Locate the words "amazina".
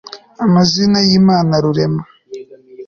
0.45-0.99